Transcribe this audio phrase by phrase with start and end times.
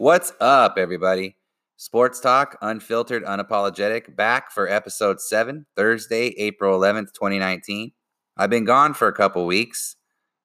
[0.00, 1.36] What's up, everybody?
[1.76, 7.92] Sports Talk, unfiltered, unapologetic, back for episode seven, Thursday, April 11th, 2019.
[8.34, 9.96] I've been gone for a couple weeks.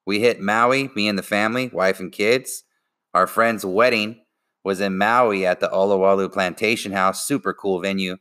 [0.06, 2.66] We hit Maui, me and the family, wife and kids.
[3.14, 4.26] Our friend's wedding
[4.66, 8.18] was in Maui at the Olowalu Plantation House, super cool venue.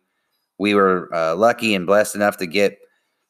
[0.60, 2.78] We were uh, lucky and blessed enough to get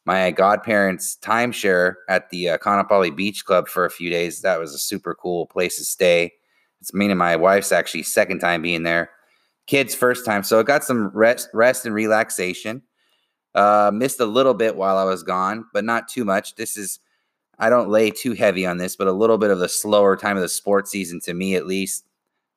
[0.05, 4.43] my godparents' timeshare at the uh, Kaanapali Beach Club for a few days.
[4.43, 6.35] That was a super cool place to stay.
[6.85, 9.09] It's me and my wife's actually second time being there.
[9.67, 10.43] Kids' first time.
[10.43, 12.83] So it got some rest, rest and relaxation.
[13.55, 16.57] Uh, missed a little bit while I was gone, but not too much.
[16.57, 16.99] This is,
[17.59, 20.37] I don't lay too heavy on this, but a little bit of the slower time
[20.37, 22.05] of the sports season to me, at least.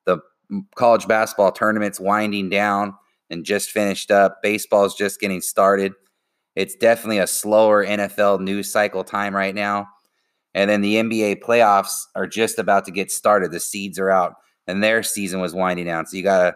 [0.03, 0.17] The
[0.75, 2.95] college basketball tournament's winding down
[3.29, 4.41] and just finished up.
[4.43, 5.93] Baseball's just getting started.
[6.57, 9.87] It's definitely a slower NFL news cycle time right now.
[10.53, 13.51] And then the NBA playoffs are just about to get started.
[13.51, 14.35] The seeds are out
[14.67, 16.05] and their season was winding down.
[16.05, 16.55] So you got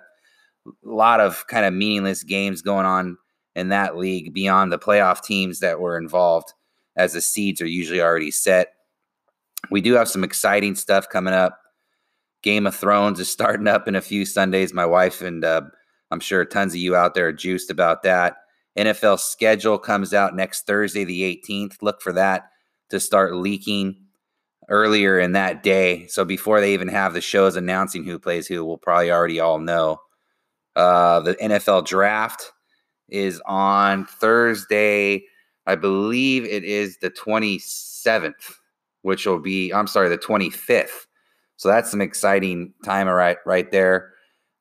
[0.68, 3.18] a lot of kind of meaningless games going on
[3.56, 6.54] in that league beyond the playoff teams that were involved
[6.96, 8.74] as the seeds are usually already set.
[9.70, 11.58] We do have some exciting stuff coming up.
[12.44, 14.74] Game of Thrones is starting up in a few Sundays.
[14.74, 15.62] My wife and uh,
[16.12, 18.38] I'm sure tons of you out there are juiced about that.
[18.78, 21.82] NFL schedule comes out next Thursday, the 18th.
[21.82, 22.52] Look for that
[22.92, 23.96] to start leaking
[24.70, 26.08] earlier in that day.
[26.08, 29.60] So before they even have the shows announcing who plays who, we'll probably already all
[29.60, 30.00] know.
[30.76, 32.52] Uh, the NFL draft
[33.10, 35.24] is on Thursday.
[35.68, 38.54] I believe it is the 27th,
[39.02, 41.08] which will be, I'm sorry, the 25th.
[41.58, 44.14] So that's some exciting time right, right there.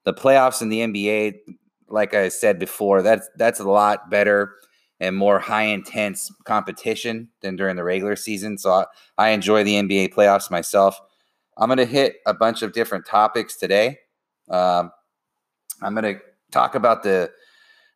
[0.05, 1.35] The playoffs in the NBA,
[1.89, 4.53] like I said before, that's that's a lot better
[5.01, 8.59] and more high intense competition than during the regular season.
[8.59, 8.85] So I,
[9.17, 11.01] I enjoy the NBA playoffs myself.
[11.57, 13.99] I'm going to hit a bunch of different topics today.
[14.51, 14.93] Um,
[15.83, 16.21] I'm going to
[16.51, 17.31] talk about the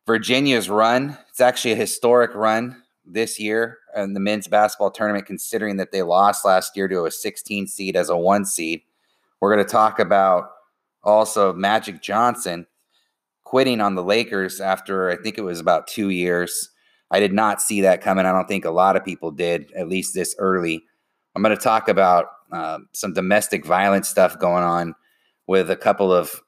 [0.07, 1.17] Virginia's run.
[1.29, 6.01] It's actually a historic run this year in the men's basketball tournament, considering that they
[6.01, 8.81] lost last year to a 16 seed as a one seed.
[9.39, 10.49] We're going to talk about
[11.03, 12.65] also Magic Johnson
[13.43, 16.71] quitting on the Lakers after I think it was about two years.
[17.11, 18.25] I did not see that coming.
[18.25, 20.83] I don't think a lot of people did, at least this early.
[21.35, 24.95] I'm going to talk about uh, some domestic violence stuff going on
[25.47, 26.41] with a couple of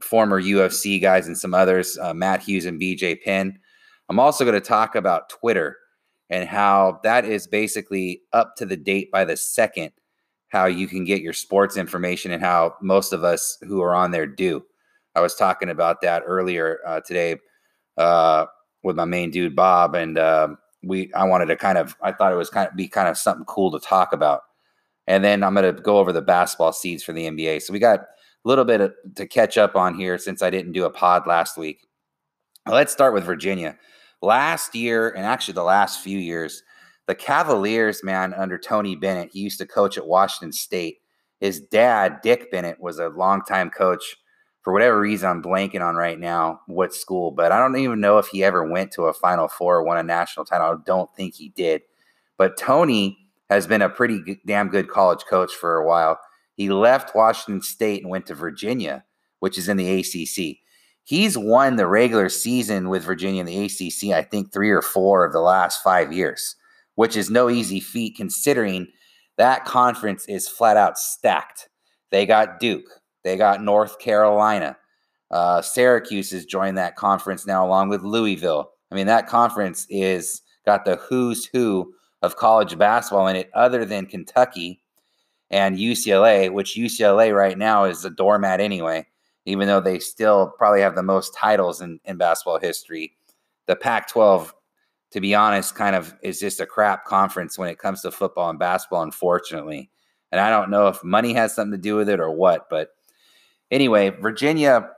[0.00, 3.58] former UFC guys and some others, uh, Matt Hughes and BJ Penn.
[4.08, 5.78] I'm also going to talk about Twitter
[6.30, 9.92] and how that is basically up to the date by the second,
[10.48, 14.10] how you can get your sports information and how most of us who are on
[14.10, 14.64] there do.
[15.14, 17.36] I was talking about that earlier uh, today
[17.96, 18.46] uh,
[18.84, 20.48] with my main dude Bob, and uh,
[20.84, 23.18] we I wanted to kind of I thought it was kind of be kind of
[23.18, 24.42] something cool to talk about,
[25.08, 27.62] and then I'm going to go over the basketball seeds for the NBA.
[27.62, 28.06] So we got a
[28.44, 31.56] little bit of, to catch up on here since I didn't do a pod last
[31.56, 31.80] week.
[32.66, 33.76] Let's start with Virginia.
[34.22, 36.62] Last year, and actually the last few years,
[37.06, 40.98] the Cavaliers, man, under Tony Bennett, he used to coach at Washington State.
[41.40, 44.16] His dad, Dick Bennett, was a longtime coach
[44.64, 48.16] for whatever reason, I'm blanking on right now what school, but I don't even know
[48.16, 50.66] if he ever went to a Final Four or won a national title.
[50.66, 51.82] I don't think he did.
[52.38, 53.18] But Tony
[53.50, 56.18] has been a pretty damn good college coach for a while.
[56.56, 59.04] He left Washington State and went to Virginia,
[59.40, 60.56] which is in the ACC.
[61.02, 65.26] He's won the regular season with Virginia in the ACC, I think three or four
[65.26, 66.56] of the last five years,
[66.94, 68.86] which is no easy feat considering
[69.36, 71.68] that conference is flat out stacked.
[72.10, 72.88] They got Duke,
[73.24, 74.76] they got North Carolina.
[75.30, 78.70] Uh, Syracuse has joined that conference now, along with Louisville.
[78.92, 81.92] I mean, that conference is got the who's who
[82.22, 84.80] of college basketball in it, other than Kentucky
[85.50, 89.06] and UCLA, which UCLA right now is a doormat anyway,
[89.44, 93.16] even though they still probably have the most titles in, in basketball history.
[93.66, 94.54] The Pac 12,
[95.12, 98.50] to be honest, kind of is just a crap conference when it comes to football
[98.50, 99.90] and basketball, unfortunately.
[100.32, 102.90] And I don't know if money has something to do with it or what, but
[103.70, 104.90] Anyway, Virginia,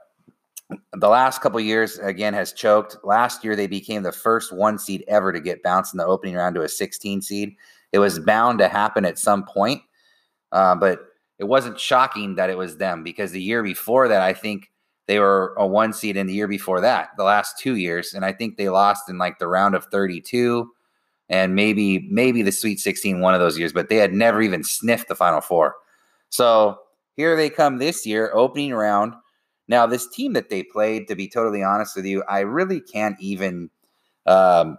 [0.93, 2.97] the last couple years again has choked.
[3.03, 6.35] Last year they became the first one seed ever to get bounced in the opening
[6.35, 7.55] round to a 16 seed.
[7.93, 9.81] It was bound to happen at some point,
[10.51, 10.99] uh, but
[11.39, 14.71] it wasn't shocking that it was them because the year before that, I think
[15.07, 18.25] they were a one seed in the year before that, the last two years, and
[18.25, 20.69] I think they lost in like the round of 32
[21.29, 24.63] and maybe maybe the Sweet 16 one of those years, but they had never even
[24.63, 25.75] sniffed the Final Four.
[26.29, 26.79] So
[27.17, 29.13] here they come this year, opening round.
[29.67, 33.19] Now, this team that they played, to be totally honest with you, I really can't
[33.19, 33.69] even
[34.25, 34.77] um,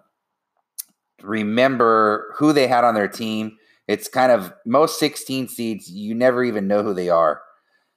[1.22, 3.58] remember who they had on their team.
[3.88, 7.42] It's kind of most 16 seeds, you never even know who they are.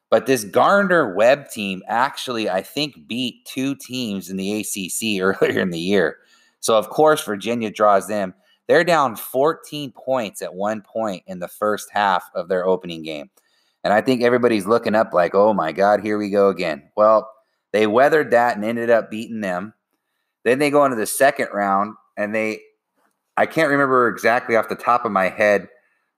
[0.10, 5.70] But this Gardner-Webb team actually, I think, beat two teams in the ACC earlier in
[5.70, 6.18] the year.
[6.60, 8.34] So, of course, Virginia draws them.
[8.68, 13.30] They're down 14 points at one point in the first half of their opening game.
[13.84, 16.84] And I think everybody's looking up like, oh my God, here we go again.
[16.96, 17.30] Well,
[17.74, 19.74] they weathered that and ended up beating them.
[20.44, 22.62] Then they go into the second round and they,
[23.38, 25.70] I can't remember exactly off the top of my head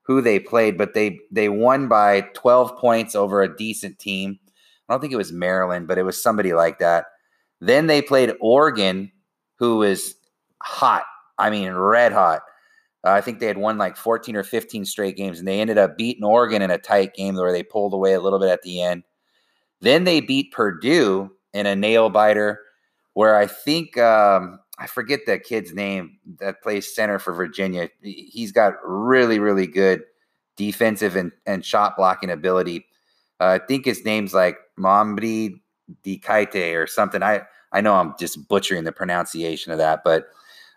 [0.03, 4.39] who they played, but they they won by 12 points over a decent team.
[4.87, 7.05] I don't think it was Maryland, but it was somebody like that.
[7.61, 9.11] Then they played Oregon,
[9.59, 10.15] who is
[10.61, 11.05] hot.
[11.37, 12.41] I mean, red hot.
[13.05, 15.77] Uh, I think they had won like 14 or 15 straight games, and they ended
[15.77, 18.61] up beating Oregon in a tight game where they pulled away a little bit at
[18.61, 19.03] the end.
[19.81, 22.61] Then they beat Purdue in a nail biter,
[23.13, 27.89] where I think um, I forget that kid's name that plays center for Virginia.
[28.01, 30.03] He's got really, really good
[30.55, 32.85] defensive and, and shot blocking ability.
[33.39, 35.59] Uh, I think his name's like Mamdi
[36.03, 37.21] Dikaite or something.
[37.21, 37.41] I,
[37.71, 40.27] I know I'm just butchering the pronunciation of that, but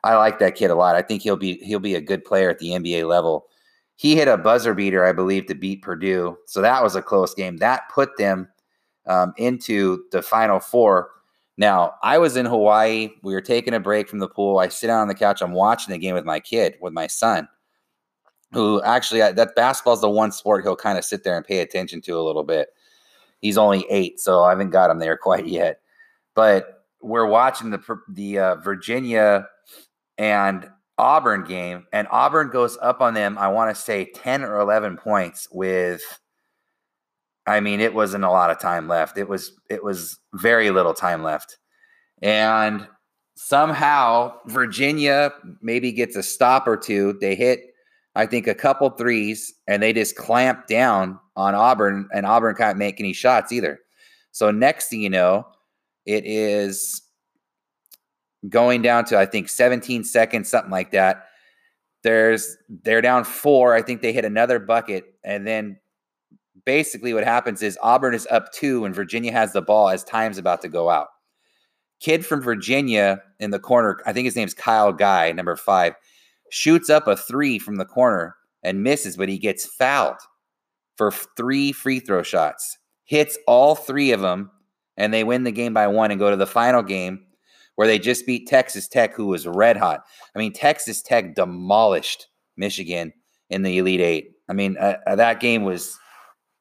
[0.07, 0.95] I like that kid a lot.
[0.95, 3.47] I think he'll be he'll be a good player at the NBA level.
[3.97, 6.37] He hit a buzzer beater, I believe, to beat Purdue.
[6.47, 7.57] So that was a close game.
[7.57, 8.47] That put them
[9.07, 11.11] um, into the Final Four.
[11.57, 13.11] Now, I was in Hawaii.
[13.23, 14.59] We were taking a break from the pool.
[14.59, 15.43] I sit down on the couch.
[15.43, 17.49] I'm watching the game with my kid, with my son,
[18.53, 22.01] who actually, that basketball's the one sport he'll kind of sit there and pay attention
[22.03, 22.69] to a little bit.
[23.41, 25.81] He's only eight, so I haven't got him there quite yet.
[26.35, 29.49] But we're watching the the uh, Virginia
[30.19, 30.69] and
[30.99, 33.37] Auburn game, and Auburn goes up on them.
[33.39, 36.03] I want to say ten or eleven points with
[37.47, 39.19] I mean, it wasn't a lot of time left.
[39.19, 41.59] It was it was very little time left.
[42.23, 42.87] And
[43.37, 45.33] somehow Virginia
[45.63, 47.17] maybe gets a stop or two.
[47.21, 47.61] They hit,
[48.15, 52.79] I think, a couple threes, and they just clamp down on Auburn, and Auburn can't
[52.79, 53.79] make any shots either.
[54.33, 55.47] So next thing you know,
[56.05, 57.03] it is
[58.49, 61.27] going down to I think 17 seconds, something like that.
[62.03, 63.75] There's they're down four.
[63.75, 65.79] I think they hit another bucket, and then
[66.65, 70.39] basically what happens is Auburn is up two and Virginia has the ball as time's
[70.39, 71.09] about to go out.
[72.01, 75.95] Kid from Virginia in the corner, I think his name's Kyle Guy, number five,
[76.51, 80.19] shoots up a three from the corner and misses, but he gets fouled
[80.97, 82.79] for three free throw shots.
[83.05, 84.51] Hits all three of them,
[84.97, 87.26] and they win the game by one and go to the final game
[87.77, 90.05] where they just beat Texas Tech, who was red hot.
[90.35, 93.13] I mean, Texas Tech demolished Michigan
[93.49, 94.33] in the Elite Eight.
[94.49, 95.99] I mean, uh, uh that game was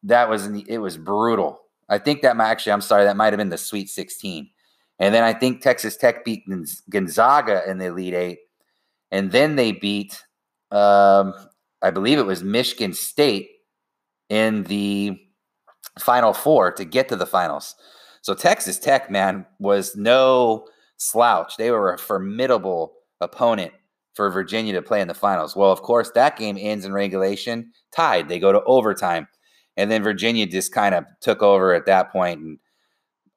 [0.03, 1.61] that was the, it was brutal.
[1.89, 4.49] I think that might actually, I'm sorry, that might have been the Sweet 16.
[4.99, 6.43] And then I think Texas Tech beat
[6.89, 8.39] Gonzaga in the Elite Eight.
[9.11, 10.23] And then they beat,
[10.71, 11.33] um,
[11.81, 13.49] I believe it was Michigan State
[14.29, 15.17] in the
[15.99, 17.75] Final Four to get to the finals.
[18.21, 20.65] So Texas Tech, man, was no
[20.97, 21.57] slouch.
[21.57, 23.73] They were a formidable opponent
[24.13, 25.55] for Virginia to play in the finals.
[25.55, 28.29] Well, of course, that game ends in regulation, tied.
[28.29, 29.27] They go to overtime
[29.77, 32.39] and then Virginia just kind of took over at that point.
[32.39, 32.59] and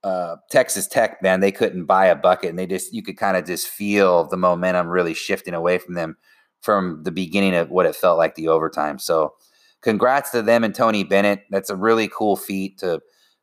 [0.05, 3.37] uh, Texas Tech, man, they couldn't buy a bucket, and they just you could kind
[3.37, 6.17] of just feel the momentum really shifting away from them
[6.61, 8.99] from the beginning of what it felt like the overtime.
[8.99, 9.35] So,
[9.83, 11.43] congrats to them and Tony Bennett.
[11.51, 13.01] That's a really cool feat to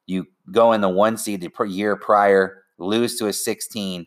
[0.07, 4.05] you go in the one seed the year prior, lose to a 16,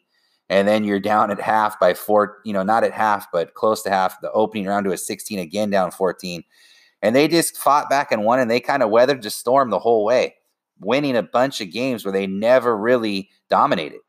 [0.49, 2.39] and then you're down at half by four.
[2.45, 4.21] You know, not at half, but close to half.
[4.21, 6.45] The opening round to a 16 again, down 14
[7.03, 9.79] and they just fought back and won, and they kind of weathered the storm the
[9.79, 10.35] whole way,
[10.81, 14.01] winning a bunch of games where they never really dominated.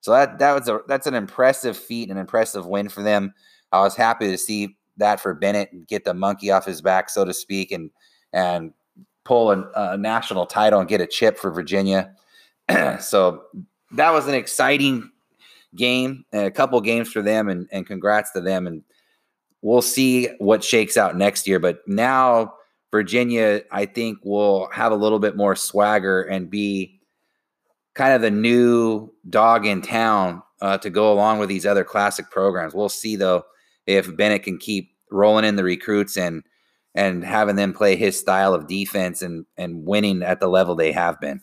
[0.00, 3.32] So that that was a that's an impressive feat, an impressive win for them.
[3.70, 7.08] I was happy to see that for Bennett and get the monkey off his back,
[7.08, 7.90] so to speak, and
[8.32, 8.72] and
[9.24, 12.12] pull a, a national title and get a chip for Virginia.
[13.00, 13.44] so
[13.92, 15.10] that was an exciting
[15.74, 18.66] game, a couple games for them, and, and congrats to them.
[18.66, 18.82] And
[19.62, 21.58] we'll see what shakes out next year.
[21.58, 22.54] But now
[22.90, 27.00] Virginia, I think, will have a little bit more swagger and be
[27.94, 32.30] kind of the new dog in town uh, to go along with these other classic
[32.30, 32.74] programs.
[32.74, 33.44] We'll see though
[33.86, 36.42] if Bennett can keep rolling in the recruits and
[36.94, 40.92] and having them play his style of defense and and winning at the level they
[40.92, 41.40] have been.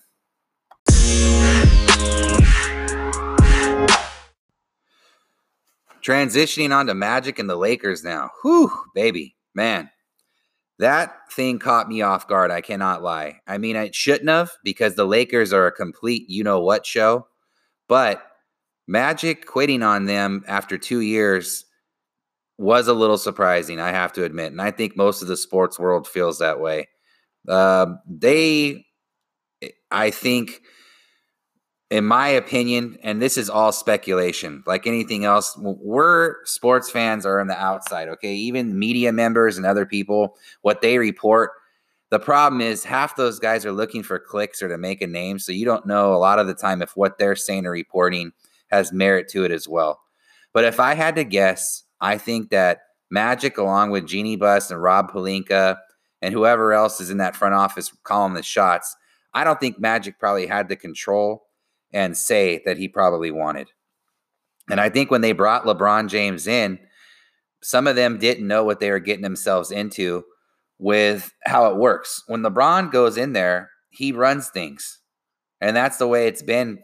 [6.10, 8.32] Transitioning on to Magic and the Lakers now.
[8.42, 9.92] Whew, baby, man.
[10.80, 12.50] That thing caught me off guard.
[12.50, 13.42] I cannot lie.
[13.46, 17.28] I mean, I shouldn't have because the Lakers are a complete you know what show.
[17.88, 18.26] But
[18.88, 21.66] Magic quitting on them after two years
[22.58, 24.52] was a little surprising, I have to admit.
[24.52, 26.88] And I think most of the sports world feels that way.
[27.48, 28.86] Uh, they
[29.92, 30.62] I think,
[31.90, 37.40] in my opinion, and this is all speculation, like anything else, we're sports fans are
[37.40, 38.36] on the outside, okay?
[38.36, 41.52] Even media members and other people, what they report.
[42.12, 45.40] The problem is half those guys are looking for clicks or to make a name.
[45.40, 48.34] So you don't know a lot of the time if what they're saying or reporting
[48.68, 50.00] has merit to it as well.
[50.54, 52.82] But if I had to guess, I think that
[53.12, 55.78] Magic, along with Jeanie Buss and Rob Pelinka
[56.22, 58.96] and whoever else is in that front office calling the shots,
[59.34, 61.49] I don't think Magic probably had the control
[61.94, 63.70] and say that he probably wanted.
[64.70, 66.80] And I think when they brought LeBron James in,
[67.62, 70.24] some of them didn't know what they were getting themselves into
[70.78, 72.24] with how it works.
[72.28, 75.00] When LeBron goes in there, he runs things.
[75.60, 76.80] And that's the way it's been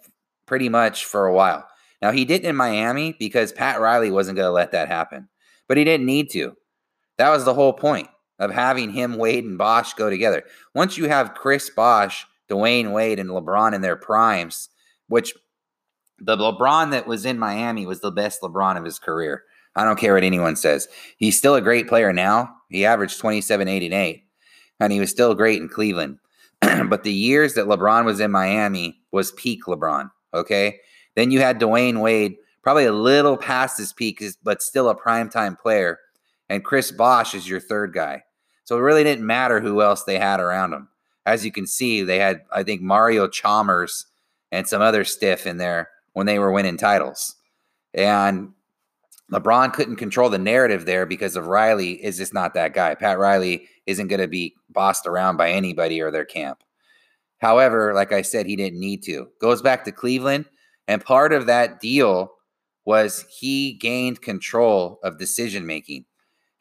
[0.46, 1.68] pretty much for a while.
[2.02, 5.30] Now, he didn't in Miami because Pat Riley wasn't going to let that happen,
[5.68, 6.56] but he didn't need to.
[7.18, 10.44] That was the whole point of having him, Wade, and Bosh go together.
[10.74, 14.70] Once you have Chris Bosh Dwyane Wade and LeBron in their primes,
[15.08, 15.34] which
[16.20, 19.44] the LeBron that was in Miami was the best LeBron of his career.
[19.76, 20.88] I don't care what anyone says.
[21.18, 22.56] He's still a great player now.
[22.70, 24.24] He averaged 27, 8, and 8,
[24.80, 26.20] and he was still great in Cleveland.
[26.62, 30.10] but the years that LeBron was in Miami was peak LeBron.
[30.34, 30.80] Okay.
[31.16, 35.60] Then you had Dwyane Wade, probably a little past his peak, but still a primetime
[35.60, 36.00] player.
[36.50, 38.24] And Chris Bosh is your third guy.
[38.64, 40.90] So it really didn't matter who else they had around him
[41.26, 44.06] as you can see, they had, I think, Mario Chalmers
[44.56, 47.36] and some other stiff in there when they were winning titles.
[47.94, 48.54] And
[49.32, 52.96] LeBron couldn't control the narrative there because of Riley is just not that guy.
[52.96, 56.64] Pat Riley isn't going to be bossed around by anybody or their camp.
[57.40, 59.28] However, like I said, he didn't need to.
[59.42, 60.46] Goes back to Cleveland,
[60.88, 62.32] and part of that deal
[62.86, 66.06] was he gained control of decision making.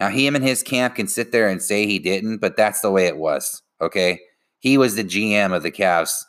[0.01, 2.91] Now, him and his camp can sit there and say he didn't, but that's the
[2.91, 3.63] way it was.
[3.81, 4.19] Okay.
[4.59, 6.25] He was the GM of the Cavs,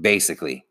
[0.00, 0.64] basically.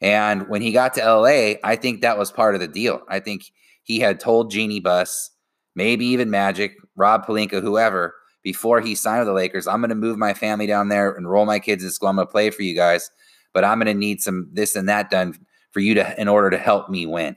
[0.00, 3.00] And when he got to LA, I think that was part of the deal.
[3.08, 3.50] I think
[3.82, 5.30] he had told Jeanie Buss,
[5.74, 9.96] maybe even Magic, Rob Pelinka, whoever, before he signed with the Lakers, I'm going to
[9.96, 12.08] move my family down there, and enroll my kids in school.
[12.08, 13.10] I'm going to play for you guys,
[13.52, 15.36] but I'm going to need some this and that done
[15.72, 17.36] for you to in order to help me win.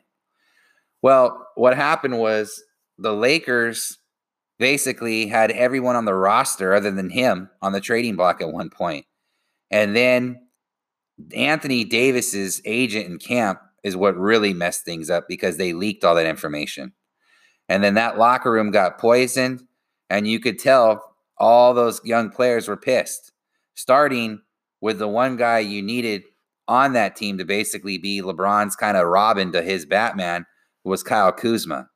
[1.02, 2.64] Well, what happened was
[3.00, 3.98] the Lakers
[4.60, 8.70] basically had everyone on the roster other than him on the trading block at one
[8.70, 9.06] point.
[9.72, 10.40] And then
[11.36, 16.16] Anthony Davis's agent in camp is what really messed things up because they leaked all
[16.16, 16.94] that information.
[17.68, 19.64] And then that locker room got poisoned,
[20.10, 21.04] and you could tell
[21.38, 23.32] all those young players were pissed,
[23.76, 24.42] starting
[24.82, 26.24] with the one guy you needed
[26.68, 30.46] on that team to basically be LeBron's kind of Robin to his Batman
[30.84, 31.90] was Kyle Kuzma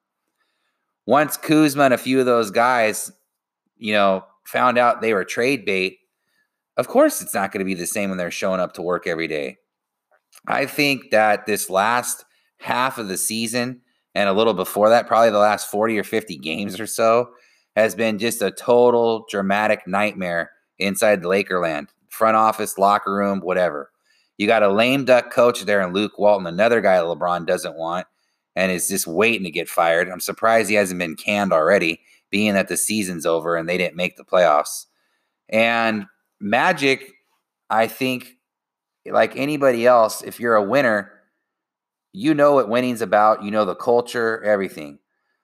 [1.06, 3.12] once Kuzma and a few of those guys,
[3.78, 6.00] you know, found out they were trade bait,
[6.78, 9.08] of course it's not going to be the same when they're showing up to work
[9.08, 9.58] every day.
[10.48, 12.26] I think that this last
[12.58, 13.82] half of the season
[14.16, 17.30] and a little before that, probably the last 40 or 50 games or so,
[17.76, 21.88] has been just a total dramatic nightmare inside the Lakerland.
[22.10, 23.92] Front office, locker room, whatever.
[24.38, 28.08] You got a lame duck coach there in Luke Walton, another guy LeBron doesn't want
[28.56, 30.10] and is just waiting to get fired.
[30.10, 33.96] I'm surprised he hasn't been canned already, being that the season's over and they didn't
[33.96, 34.86] make the playoffs.
[35.50, 36.06] And
[36.40, 37.14] Magic,
[37.70, 38.38] I think,
[39.06, 41.12] like anybody else, if you're a winner,
[42.14, 43.44] you know what winning's about.
[43.44, 45.00] You know the culture, everything.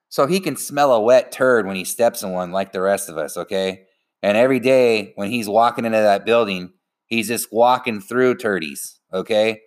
[0.10, 3.10] So he can smell a wet turd when he steps in one, like the rest
[3.10, 3.86] of us, okay?
[4.24, 6.74] And every day when he's walking into that building,
[7.05, 9.62] he's just walking through turdies, okay?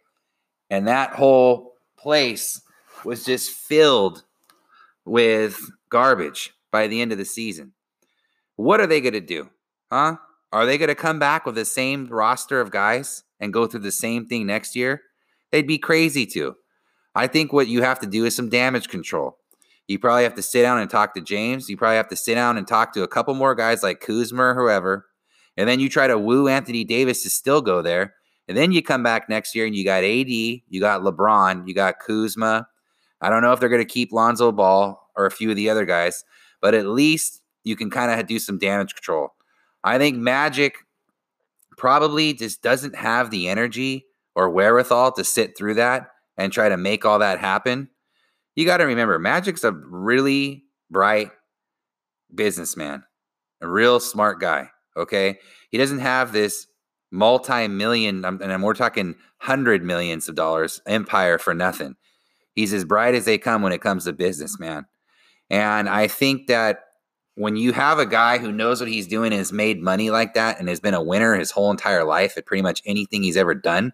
[0.70, 2.60] And that whole place
[3.04, 4.24] was just filled
[5.04, 7.72] with garbage by the end of the season.
[8.56, 9.50] What are they going to do?
[9.90, 10.16] Huh?
[10.52, 13.80] Are they going to come back with the same roster of guys and go through
[13.80, 15.02] the same thing next year?
[15.50, 16.56] They'd be crazy to.
[17.14, 19.38] I think what you have to do is some damage control.
[19.88, 21.68] You probably have to sit down and talk to James.
[21.68, 24.42] You probably have to sit down and talk to a couple more guys like Kuzma
[24.42, 25.06] or whoever.
[25.56, 28.14] And then you try to woo Anthony Davis to still go there.
[28.48, 31.74] And then you come back next year and you got AD, you got LeBron, you
[31.74, 32.66] got Kuzma,
[33.22, 35.70] I don't know if they're going to keep Lonzo Ball or a few of the
[35.70, 36.24] other guys,
[36.60, 39.28] but at least you can kind of do some damage control.
[39.84, 40.76] I think Magic
[41.76, 46.76] probably just doesn't have the energy or wherewithal to sit through that and try to
[46.76, 47.88] make all that happen.
[48.54, 51.30] You got to remember, Magic's a really bright
[52.34, 53.04] businessman,
[53.60, 54.70] a real smart guy.
[54.96, 55.38] Okay.
[55.70, 56.66] He doesn't have this
[57.10, 61.96] multi million, and we're talking hundred millions of dollars empire for nothing.
[62.54, 64.86] He's as bright as they come when it comes to business, man.
[65.48, 66.80] And I think that
[67.34, 70.34] when you have a guy who knows what he's doing and has made money like
[70.34, 73.36] that and has been a winner his whole entire life at pretty much anything he's
[73.36, 73.92] ever done,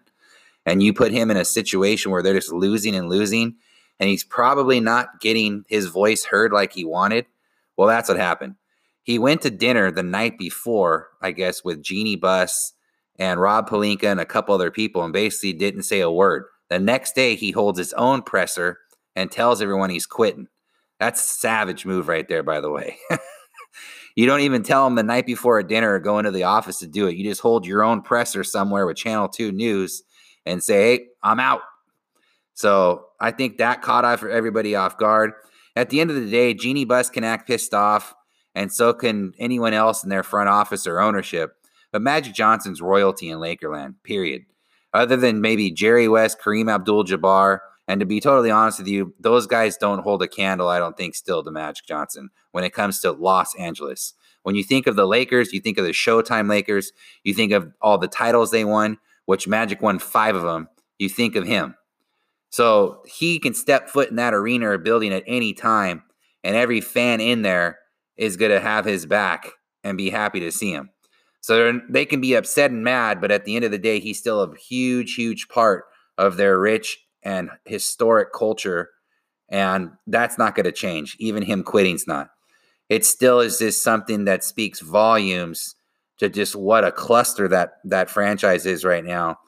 [0.65, 3.55] and you put him in a situation where they're just losing and losing,
[3.99, 7.25] and he's probably not getting his voice heard like he wanted,
[7.77, 8.55] well, that's what happened.
[9.03, 12.73] He went to dinner the night before, I guess, with Jeanie Buss
[13.17, 16.43] and Rob Pelinka and a couple other people, and basically didn't say a word.
[16.69, 18.79] The next day, he holds his own presser
[19.15, 20.47] and tells everyone he's quitting.
[20.99, 22.97] That's savage move right there, by the way.
[24.15, 26.79] you don't even tell them the night before a dinner or go into the office
[26.79, 27.15] to do it.
[27.15, 30.03] You just hold your own presser somewhere with Channel 2 News
[30.45, 31.61] and say, hey, I'm out.
[32.53, 35.31] So I think that caught off everybody off guard.
[35.75, 38.13] At the end of the day, Jeanie Buss can act pissed off,
[38.53, 41.53] and so can anyone else in their front office or ownership.
[41.93, 44.43] But Magic Johnson's royalty in Lakerland, period.
[44.93, 49.15] Other than maybe Jerry West, Kareem Abdul Jabbar, and to be totally honest with you,
[49.19, 52.71] those guys don't hold a candle, I don't think, still to Magic Johnson when it
[52.71, 54.13] comes to Los Angeles.
[54.43, 56.91] When you think of the Lakers, you think of the Showtime Lakers,
[57.23, 60.69] you think of all the titles they won, which Magic won five of them,
[60.99, 61.73] you think of him.
[62.51, 66.03] So he can step foot in that arena or building at any time,
[66.43, 67.79] and every fan in there
[68.17, 69.49] is going to have his back
[69.83, 70.91] and be happy to see him.
[71.41, 74.19] So they can be upset and mad, but at the end of the day, he's
[74.19, 75.85] still a huge, huge part
[76.19, 78.89] of their rich and historic culture.
[79.49, 81.15] And that's not going to change.
[81.19, 82.29] Even him quitting's not.
[82.87, 85.75] It still is just something that speaks volumes
[86.17, 89.39] to just what a cluster that that franchise is right now.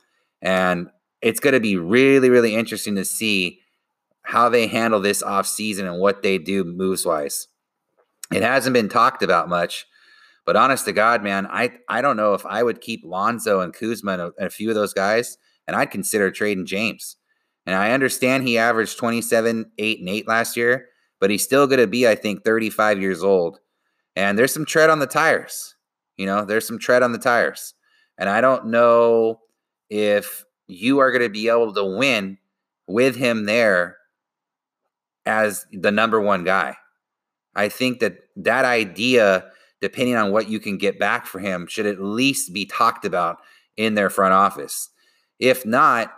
[0.41, 0.89] And
[1.21, 3.59] it's going to be really, really interesting to see
[4.23, 7.47] how they handle this off season and what they do moves wise.
[8.31, 9.85] It hasn't been talked about much,
[10.45, 13.73] but honest to God, man, I I don't know if I would keep Lonzo and
[13.73, 15.37] Kuzma and a, and a few of those guys,
[15.67, 17.17] and I'd consider trading James.
[17.65, 20.87] And I understand he averaged 27, 8, and 8 last year,
[21.19, 23.59] but he's still going to be, I think, 35 years old.
[24.15, 25.75] And there's some tread on the tires.
[26.17, 27.73] You know, there's some tread on the tires.
[28.17, 29.39] And I don't know
[29.89, 32.37] if you are going to be able to win
[32.87, 33.97] with him there
[35.25, 36.75] as the number one guy.
[37.55, 39.45] I think that that idea,
[39.81, 43.37] depending on what you can get back for him, should at least be talked about
[43.77, 44.89] in their front office.
[45.39, 46.13] If not,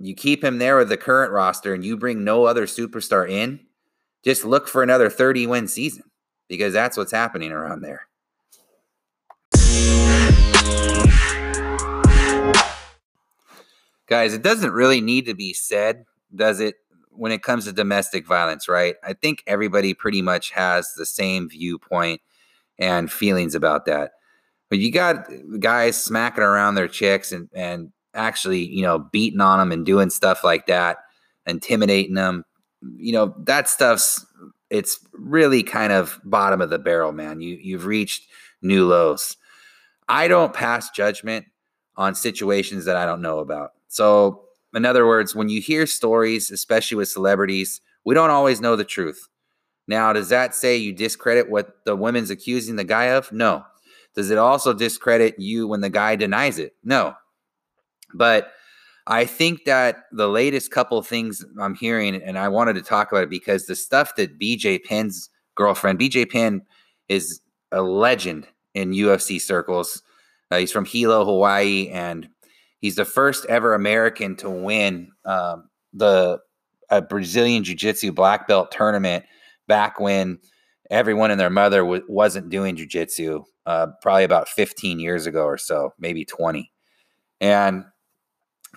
[0.00, 3.60] you keep him there with the current roster and you bring no other superstar in,
[4.24, 6.04] just look for another 30 win season
[6.48, 8.06] because that's what's happening around there.
[14.06, 16.76] Guys, it doesn't really need to be said, does it,
[17.10, 18.94] when it comes to domestic violence, right?
[19.04, 22.22] I think everybody pretty much has the same viewpoint
[22.78, 24.12] and feelings about that.
[24.70, 29.58] But you got guys smacking around their chicks and, and actually, you know, beating on
[29.58, 30.98] them and doing stuff like that,
[31.46, 32.44] intimidating them,
[32.96, 34.24] you know, that stuff's
[34.70, 37.40] it's really kind of bottom of the barrel, man.
[37.40, 38.28] You you've reached
[38.62, 39.36] new lows.
[40.08, 41.46] I don't pass judgment
[41.96, 43.72] on situations that I don't know about.
[43.88, 44.44] So,
[44.74, 48.84] in other words, when you hear stories, especially with celebrities, we don't always know the
[48.84, 49.28] truth.
[49.86, 53.32] Now, does that say you discredit what the woman's accusing the guy of?
[53.32, 53.64] No.
[54.14, 56.74] Does it also discredit you when the guy denies it?
[56.84, 57.14] No.
[58.14, 58.52] But
[59.06, 63.24] I think that the latest couple things I'm hearing, and I wanted to talk about
[63.24, 66.62] it because the stuff that BJ Penn's girlfriend, BJ Penn,
[67.08, 67.40] is
[67.72, 70.02] a legend in UFC circles.
[70.50, 72.28] Uh, he's from Hilo, Hawaii, and
[72.80, 76.40] he's the first ever American to win um, the
[76.90, 79.24] a Brazilian Jiu Jitsu black belt tournament
[79.66, 80.38] back when
[80.90, 85.44] everyone and their mother w- wasn't doing Jiu Jitsu, uh, probably about 15 years ago
[85.44, 86.72] or so, maybe 20.
[87.40, 87.84] And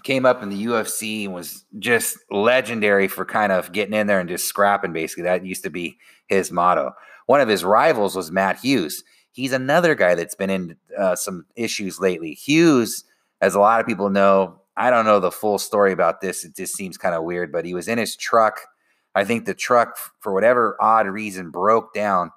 [0.04, 4.20] came up in the UFC and was just legendary for kind of getting in there
[4.20, 4.94] and just scrapping.
[4.94, 6.94] Basically, that used to be his motto.
[7.26, 9.04] One of his rivals was Matt Hughes.
[9.32, 12.34] He's another guy that's been in uh, some issues lately.
[12.34, 13.06] Hughes,
[13.40, 16.44] as a lot of people know, I don't know the full story about this.
[16.44, 18.62] It just seems kind of weird, but he was in his truck.
[19.16, 22.32] I think the truck, for whatever odd reason, broke down.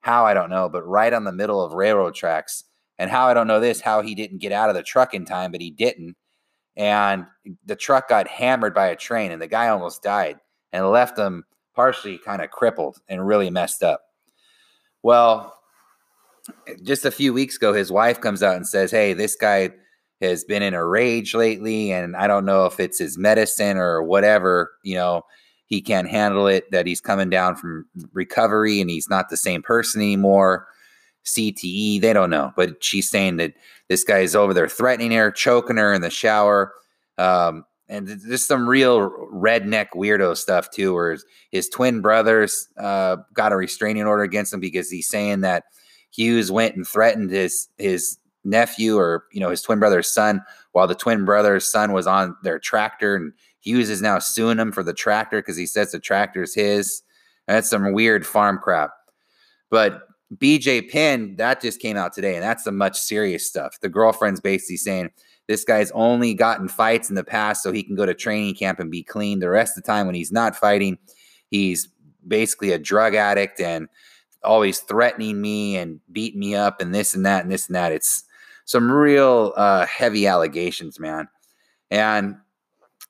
[0.00, 2.64] How I don't know, but right on the middle of railroad tracks.
[2.98, 5.24] And how I don't know this, how he didn't get out of the truck in
[5.24, 6.16] time, but he didn't
[6.80, 7.26] and
[7.66, 10.38] the truck got hammered by a train and the guy almost died
[10.72, 14.00] and left him partially kind of crippled and really messed up.
[15.02, 15.54] Well,
[16.82, 19.72] just a few weeks ago, his wife comes out and says, Hey, this guy
[20.22, 24.02] has been in a rage lately, and I don't know if it's his medicine or
[24.02, 25.22] whatever, you know,
[25.66, 29.60] he can't handle it, that he's coming down from recovery and he's not the same
[29.60, 30.66] person anymore.
[31.26, 32.00] CTE.
[32.00, 33.52] They don't know, but she's saying that
[33.90, 36.72] this guy is over there threatening her, choking her in the shower.
[37.18, 43.16] Um, and just some real redneck weirdo stuff too, where his, his twin brothers uh,
[43.34, 45.64] got a restraining order against him because he's saying that
[46.12, 50.40] Hughes went and threatened his his nephew or you know his twin brother's son
[50.72, 54.70] while the twin brother's son was on their tractor and Hughes is now suing him
[54.70, 57.02] for the tractor because he says the tractor is his.
[57.48, 58.90] And that's some weird farm crap.
[59.68, 60.02] But
[60.36, 63.80] BJ Penn, that just came out today, and that's some much serious stuff.
[63.80, 65.10] The girlfriend's basically saying
[65.48, 68.78] this guy's only gotten fights in the past so he can go to training camp
[68.78, 69.40] and be clean.
[69.40, 70.98] The rest of the time when he's not fighting,
[71.50, 71.88] he's
[72.26, 73.88] basically a drug addict and
[74.44, 77.90] always threatening me and beating me up and this and that and this and that.
[77.90, 78.24] It's
[78.64, 81.28] some real uh, heavy allegations, man.
[81.90, 82.36] And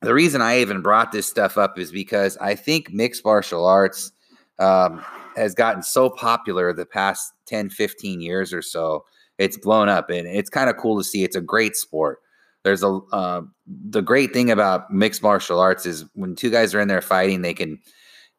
[0.01, 4.13] the reason I even brought this stuff up is because I think mixed martial arts
[4.59, 5.05] um,
[5.37, 9.05] has gotten so popular the past 10, 15 years or so.
[9.39, 11.25] It's blown up and it's kind of cool to see.
[11.25, 12.19] It's a great sport
[12.63, 16.81] there's a uh, the great thing about mixed martial arts is when two guys are
[16.81, 17.79] in there fighting, they can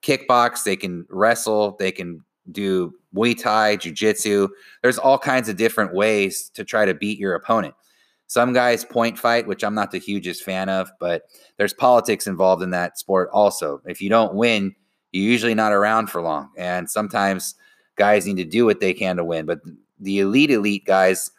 [0.04, 4.47] kickbox, they can wrestle, they can do Muay Thai, Jiu Jitsu.
[4.82, 7.73] There's all kinds of different ways to try to beat your opponent.
[8.27, 11.23] Some guys point fight, which I'm not the hugest fan of, but
[11.58, 13.82] there's politics involved in that sport also.
[13.86, 14.73] If you don't win,
[15.12, 16.50] you're usually not around for long.
[16.58, 17.56] And sometimes
[17.95, 19.45] guys need to do what they can to win.
[19.45, 19.60] But
[20.00, 21.32] the elite, elite guys,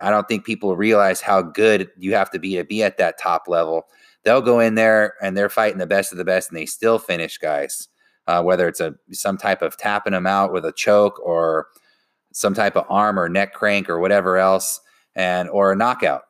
[0.00, 3.18] I don't think people realize how good you have to be to be at that
[3.18, 3.86] top level.
[4.24, 6.98] They'll go in there and they're fighting the best of the best, and they still
[6.98, 7.88] finish guys.
[8.26, 11.68] Uh, whether it's a some type of tapping them out with a choke or
[12.32, 14.80] some type of arm or neck crank or whatever else,
[15.14, 16.22] and or a knockout.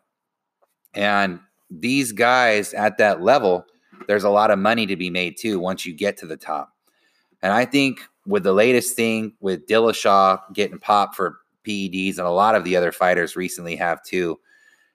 [0.93, 1.39] And
[1.71, 3.65] these guys at that level,
[4.07, 6.73] there's a lot of money to be made too once you get to the top.
[7.43, 12.31] And I think with the latest thing with Dillashaw getting popped for PEDs, and a
[12.31, 14.39] lot of the other fighters recently have too.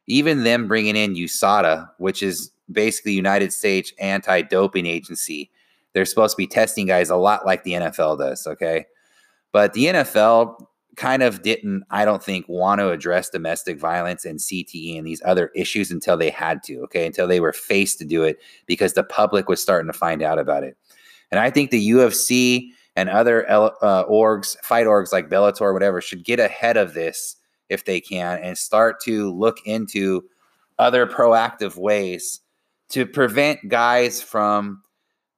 [0.07, 5.51] Even them bringing in USADA, which is basically United States anti-doping agency.
[5.93, 8.85] They're supposed to be testing guys a lot like the NFL does, okay?
[9.51, 10.65] But the NFL
[10.99, 15.21] kind of didn't, I don't think, want to address domestic violence and CTE and these
[15.23, 17.05] other issues until they had to, okay?
[17.05, 20.37] Until they were faced to do it because the public was starting to find out
[20.37, 20.77] about it.
[21.31, 26.01] And I think the UFC and other uh, orgs, fight orgs like Bellator, or whatever,
[26.01, 27.37] should get ahead of this
[27.69, 30.23] if they can and start to look into
[30.79, 32.41] other proactive ways
[32.89, 34.81] to prevent guys from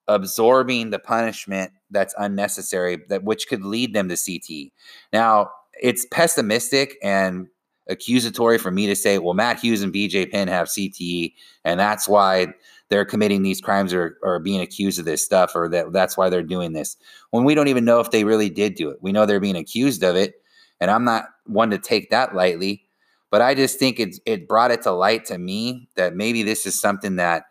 [0.07, 4.71] absorbing the punishment that's unnecessary that which could lead them to CT.
[5.13, 5.51] Now,
[5.81, 7.47] it's pessimistic and
[7.87, 11.33] accusatory for me to say, well, Matt Hughes and BJ Penn have CTE,
[11.65, 12.53] and that's why
[12.91, 16.29] they're committing these crimes or, or being accused of this stuff or that that's why
[16.29, 16.97] they're doing this
[17.31, 19.55] when we don't even know if they really did do it we know they're being
[19.55, 20.35] accused of it
[20.79, 22.83] and i'm not one to take that lightly
[23.31, 26.65] but i just think it, it brought it to light to me that maybe this
[26.65, 27.45] is something that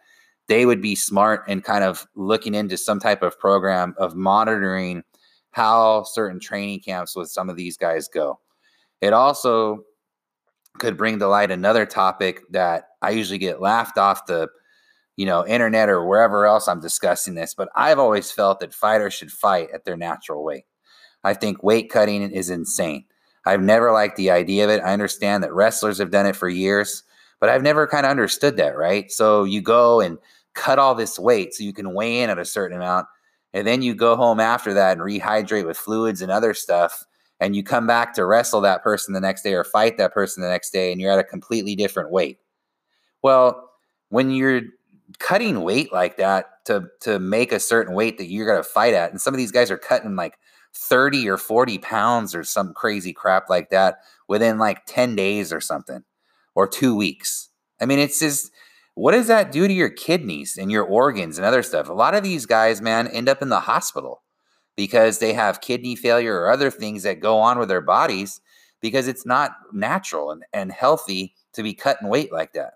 [0.50, 5.02] they would be smart and kind of looking into some type of program of monitoring
[5.52, 8.38] how certain training camps with some of these guys go
[9.00, 9.82] it also
[10.78, 14.48] could bring to light another topic that i usually get laughed off the
[15.20, 19.12] you know, internet or wherever else I'm discussing this, but I've always felt that fighters
[19.12, 20.64] should fight at their natural weight.
[21.22, 23.04] I think weight cutting is insane.
[23.44, 24.80] I've never liked the idea of it.
[24.82, 27.02] I understand that wrestlers have done it for years,
[27.38, 29.12] but I've never kind of understood that, right?
[29.12, 30.16] So you go and
[30.54, 33.06] cut all this weight so you can weigh in at a certain amount,
[33.52, 37.04] and then you go home after that and rehydrate with fluids and other stuff,
[37.40, 40.42] and you come back to wrestle that person the next day or fight that person
[40.42, 42.38] the next day, and you're at a completely different weight.
[43.22, 43.70] Well,
[44.08, 44.62] when you're
[45.18, 49.10] cutting weight like that to to make a certain weight that you're gonna fight at.
[49.10, 50.38] And some of these guys are cutting like
[50.74, 55.60] 30 or 40 pounds or some crazy crap like that within like 10 days or
[55.60, 56.04] something
[56.54, 57.48] or two weeks.
[57.80, 58.50] I mean, it's just
[58.94, 61.88] what does that do to your kidneys and your organs and other stuff?
[61.88, 64.22] A lot of these guys, man, end up in the hospital
[64.76, 68.40] because they have kidney failure or other things that go on with their bodies
[68.80, 72.74] because it's not natural and, and healthy to be cutting weight like that.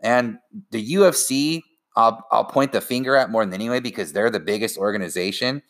[0.00, 0.38] And
[0.70, 1.62] the UFC,
[1.96, 5.62] I'll, I'll point the finger at more than anyway because they're the biggest organization.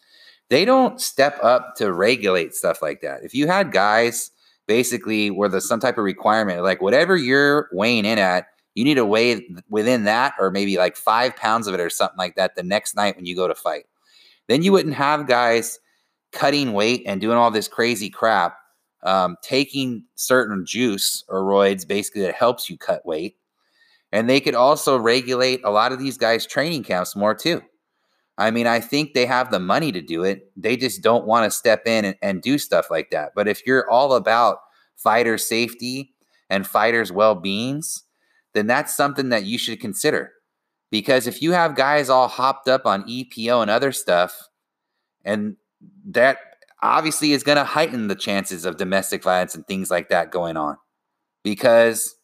[0.48, 3.22] They don't step up to regulate stuff like that.
[3.22, 4.30] If you had guys
[4.66, 8.94] basically where there's some type of requirement, like whatever you're weighing in at, you need
[8.94, 12.54] to weigh within that or maybe like five pounds of it or something like that
[12.54, 13.84] the next night when you go to fight.
[14.48, 15.78] Then you wouldn't have guys
[16.32, 18.56] cutting weight and doing all this crazy crap,
[19.02, 23.36] um, taking certain juice or roids basically that helps you cut weight
[24.12, 27.62] and they could also regulate a lot of these guys' training camps more too.
[28.38, 30.50] I mean, I think they have the money to do it.
[30.56, 33.32] They just don't want to step in and, and do stuff like that.
[33.34, 34.58] But if you're all about
[34.96, 36.14] fighter safety
[36.48, 38.04] and fighters' well beings,
[38.54, 40.32] then that's something that you should consider.
[40.90, 44.48] Because if you have guys all hopped up on EPO and other stuff,
[45.24, 45.56] and
[46.06, 46.38] that
[46.82, 50.56] obviously is going to heighten the chances of domestic violence and things like that going
[50.56, 50.76] on.
[51.44, 52.16] Because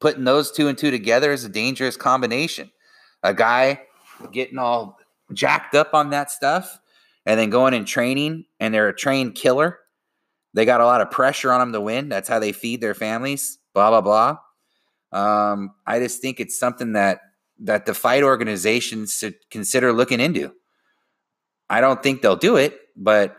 [0.00, 2.70] putting those two and two together is a dangerous combination.
[3.22, 3.82] A guy
[4.32, 4.98] getting all
[5.32, 6.78] jacked up on that stuff
[7.24, 9.78] and then going and training and they're a trained killer.
[10.54, 12.08] They got a lot of pressure on them to win.
[12.08, 14.38] That's how they feed their families, blah, blah, blah.
[15.12, 17.20] Um, I just think it's something that
[17.60, 20.52] that the fight organizations should consider looking into.
[21.70, 23.36] I don't think they'll do it, but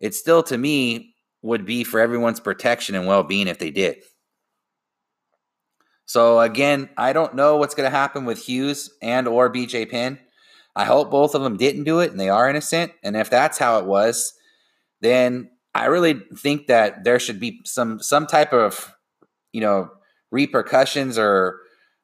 [0.00, 4.02] it still to me would be for everyone's protection and well-being if they did.
[6.06, 10.18] So again, I don't know what's going to happen with Hughes and or BJ Penn.
[10.74, 12.92] I hope both of them didn't do it and they are innocent.
[13.02, 14.34] And if that's how it was,
[15.00, 18.94] then I really think that there should be some some type of
[19.52, 19.90] you know
[20.32, 21.60] repercussions or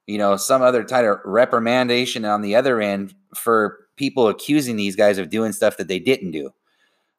[0.07, 4.95] you know some other type of reprimandation on the other end for people accusing these
[4.95, 6.51] guys of doing stuff that they didn't do.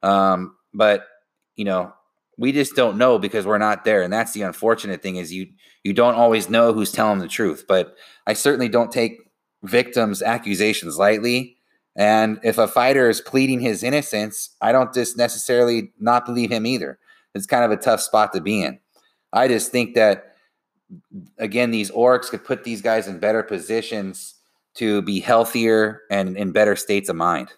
[0.01, 1.05] Um, but
[1.57, 1.93] you know,
[2.37, 5.47] we just don't know because we're not there, and that's the unfortunate thing is you
[5.83, 7.65] you don't always know who's telling the truth.
[7.67, 7.95] But
[8.25, 9.19] I certainly don't take
[9.63, 11.57] victims' accusations lightly.
[11.95, 16.65] And if a fighter is pleading his innocence, I don't just necessarily not believe him
[16.65, 16.97] either.
[17.35, 18.79] It's kind of a tough spot to be in.
[19.33, 20.28] I just think that
[21.37, 24.35] again, these orcs could put these guys in better positions
[24.75, 27.49] to be healthier and in better states of mind.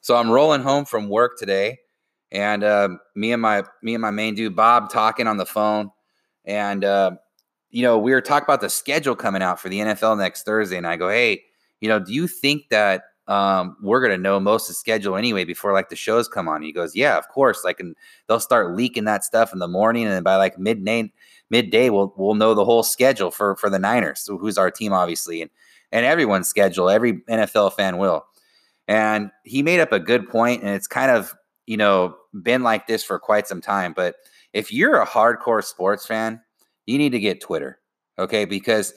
[0.00, 1.78] So I'm rolling home from work today,
[2.30, 5.90] and uh, me and my me and my main dude Bob talking on the phone,
[6.44, 7.12] and uh,
[7.70, 10.76] you know we were talking about the schedule coming out for the NFL next Thursday,
[10.76, 11.42] and I go, hey,
[11.80, 15.44] you know, do you think that um, we're gonna know most of the schedule anyway
[15.44, 16.62] before like the shows come on?
[16.62, 17.64] He goes, yeah, of course.
[17.64, 17.96] Like, and
[18.28, 21.12] they'll start leaking that stuff in the morning, and by like midnight,
[21.50, 24.92] midday, we'll we'll know the whole schedule for for the Niners, so who's our team,
[24.92, 25.50] obviously, and
[25.92, 26.90] and everyone's schedule.
[26.90, 28.26] Every NFL fan will.
[28.88, 31.34] And he made up a good point, and it's kind of,
[31.66, 33.94] you know, been like this for quite some time.
[33.94, 34.16] But
[34.52, 36.40] if you're a hardcore sports fan,
[36.86, 37.78] you need to get Twitter,
[38.18, 38.44] okay?
[38.44, 38.92] Because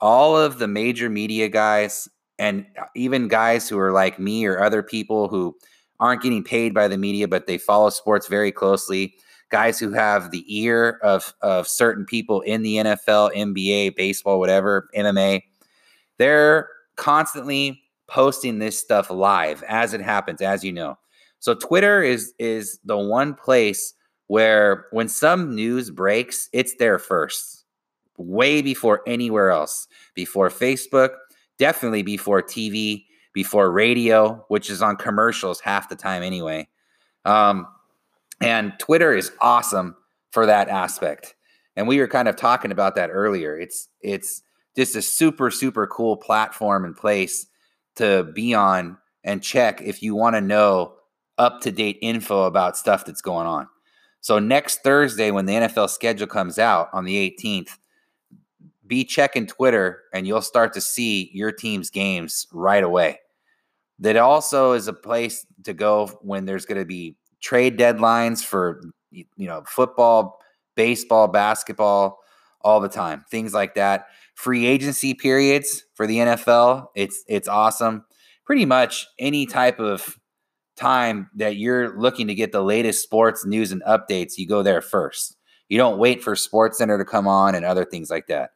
[0.00, 2.08] all of the major media guys,
[2.40, 5.54] and uh, even guys who are like me or other people who
[6.00, 9.14] aren't getting paid by the media, but they follow sports very closely,
[9.50, 14.88] guys who have the ear of, of certain people in the NFL, NBA, baseball, whatever,
[14.96, 15.42] MMA,
[16.16, 20.98] they're constantly posting this stuff live as it happens, as you know.
[21.40, 23.94] So Twitter is is the one place
[24.26, 27.64] where when some news breaks, it's there first,
[28.16, 31.10] way before anywhere else, before Facebook,
[31.60, 36.66] definitely before TV, before radio, which is on commercials half the time anyway.
[37.24, 37.68] Um,
[38.40, 39.94] and Twitter is awesome
[40.32, 41.34] for that aspect.
[41.76, 43.56] And we were kind of talking about that earlier.
[43.56, 44.42] It's it's
[44.74, 47.46] just a super super cool platform and place
[47.96, 50.94] to be on and check if you want to know
[51.36, 53.68] up to date info about stuff that's going on.
[54.22, 57.78] So next Thursday, when the NFL schedule comes out on the 18th,
[58.90, 63.20] be checking Twitter and you'll start to see your team's games right away.
[64.00, 68.82] That also is a place to go when there's going to be trade deadlines for
[69.12, 70.40] you know football,
[70.74, 72.18] baseball, basketball,
[72.62, 76.86] all the time, things like that free agency periods for the NFL.
[76.94, 78.04] It's it's awesome.
[78.44, 80.18] Pretty much any type of
[80.76, 84.80] time that you're looking to get the latest sports news and updates, you go there
[84.80, 85.36] first.
[85.68, 88.50] You don't wait for Sports Center to come on and other things like that.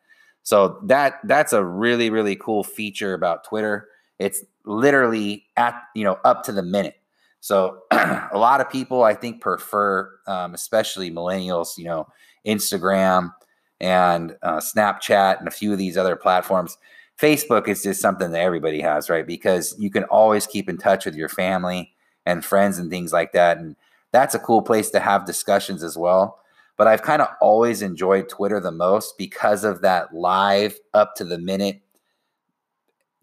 [0.44, 3.88] So that that's a really really cool feature about Twitter.
[4.18, 6.96] It's literally at you know up to the minute.
[7.40, 12.06] So a lot of people I think prefer, um, especially millennials, you know,
[12.46, 13.34] Instagram
[13.80, 16.78] and uh, Snapchat and a few of these other platforms.
[17.20, 19.26] Facebook is just something that everybody has, right?
[19.26, 21.92] Because you can always keep in touch with your family
[22.26, 23.58] and friends and things like that.
[23.58, 23.76] And
[24.10, 26.40] that's a cool place to have discussions as well.
[26.76, 31.24] But I've kind of always enjoyed Twitter the most because of that live up to
[31.24, 31.80] the minute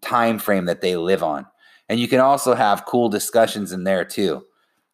[0.02, 1.46] time frame that they live on.
[1.90, 4.46] And you can also have cool discussions in there too.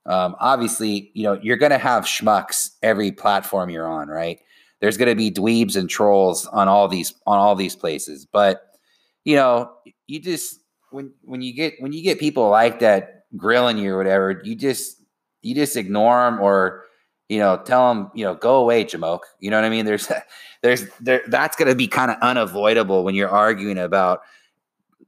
[0.06, 4.40] Um, obviously, you know, you're going to have schmucks every platform you're on, right?
[4.80, 8.78] there's going to be dweebs and trolls on all these on all these places but
[9.26, 9.72] you know
[10.08, 10.60] you just
[10.92, 14.56] when when you get when you get people like that grilling you or whatever you
[14.56, 15.02] just
[15.42, 16.84] you just ignore them or
[17.30, 20.12] you know tell them you know go away jamoke you know what i mean there's
[20.62, 24.22] there's there that's going to be kind of unavoidable when you're arguing about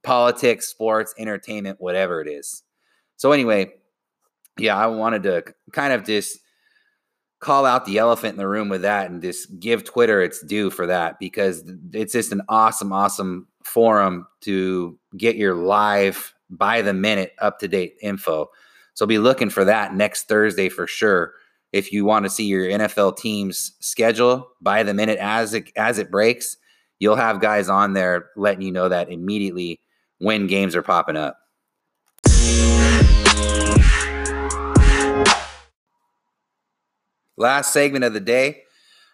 [0.04, 2.64] politics sports entertainment whatever it is
[3.18, 3.72] so anyway
[4.58, 6.40] yeah i wanted to kind of just
[7.40, 10.70] call out the elephant in the room with that and just give Twitter its due
[10.70, 16.94] for that because it's just an awesome, awesome forum to get your live by the
[16.94, 18.50] minute up to date info.
[18.94, 21.34] So be looking for that next Thursday for sure.
[21.72, 26.00] If you want to see your NFL team's schedule by the minute as it as
[26.00, 26.58] it breaks,
[26.98, 29.80] you'll have guys on there letting you know that immediately
[30.18, 31.38] when games are popping up.
[37.38, 38.64] Last segment of the day,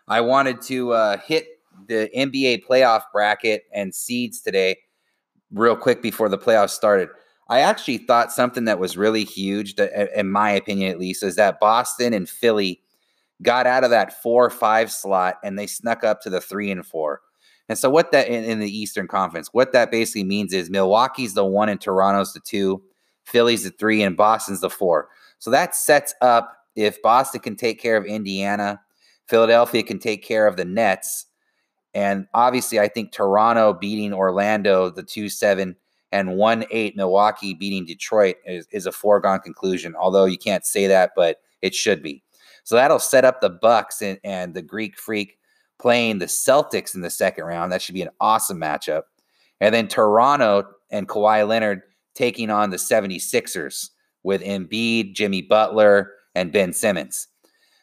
[0.08, 1.48] I wanted to uh, hit
[1.90, 4.78] the NBA playoff bracket and seeds today
[5.52, 7.10] real quick before the playoffs started.
[7.48, 11.60] I actually thought something that was really huge, in my opinion at least, is that
[11.60, 12.82] Boston and Philly
[13.42, 16.86] got out of that four five slot and they snuck up to the three and
[16.86, 17.22] four.
[17.68, 21.34] And so, what that in, in, the Eastern Conference, what that basically means is Milwaukee's
[21.34, 22.82] the one and Toronto's the two,
[23.24, 25.10] Philly's the three, and Boston's the four.
[25.40, 28.82] So that sets up if Boston can take care of Indiana,
[29.28, 31.26] Philadelphia can take care of the Nets.
[31.94, 35.76] And obviously, I think Toronto beating Orlando, the 2 7,
[36.16, 39.96] and 1 8 Milwaukee beating Detroit is, is a foregone conclusion.
[39.98, 42.24] Although you can't say that, but it should be.
[42.64, 45.38] So that'll set up the Bucks and, and the Greek Freak
[45.78, 47.70] playing the Celtics in the second round.
[47.72, 49.04] That should be an awesome matchup.
[49.60, 51.82] And then Toronto and Kawhi Leonard
[52.14, 53.90] taking on the 76ers
[54.24, 57.28] with Embiid, Jimmy Butler, and Ben Simmons.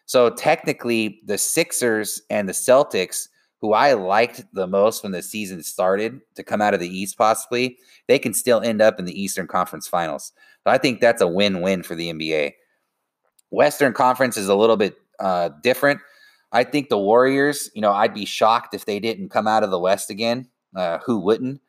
[0.07, 3.29] So technically, the Sixers and the Celtics,
[3.63, 7.17] who I liked the most when the season started to come out of the East,
[7.17, 10.33] possibly, they can still end up in the Eastern Conference Finals.
[10.65, 12.55] So I think that's a win win for the NBA.
[13.51, 16.01] Western Conference is a little bit uh, different.
[16.51, 19.71] I think the Warriors, you know, I'd be shocked if they didn't come out of
[19.71, 20.49] the West again.
[20.75, 21.61] Uh, who wouldn't?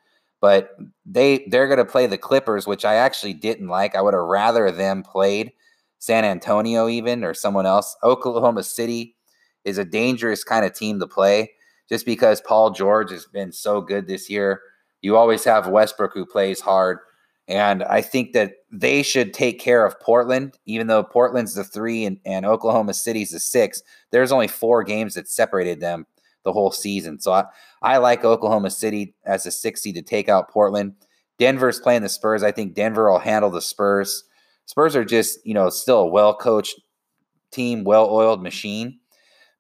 [0.42, 0.72] But
[1.06, 3.96] they they're going to play the Clippers, which I actually didn't like.
[3.96, 5.52] I would have rather them played
[6.00, 7.96] San Antonio, even or someone else.
[8.04, 9.16] Oklahoma City
[9.64, 11.52] is a dangerous kind of team to play
[11.90, 14.62] just because Paul George has been so good this year.
[15.02, 17.00] You always have Westbrook who plays hard.
[17.48, 22.06] And I think that they should take care of Portland, even though Portland's the three
[22.06, 23.84] and, and Oklahoma City's the six.
[24.12, 26.06] There's only four games that separated them
[26.44, 27.20] the whole season.
[27.20, 27.46] So I,
[27.82, 30.94] I like Oklahoma City as a 60 to take out Portland.
[31.38, 32.44] Denver's playing the Spurs.
[32.44, 34.24] I think Denver will handle the Spurs.
[34.66, 36.80] Spurs are just, you know, still a well coached
[37.52, 39.00] team, well oiled machine.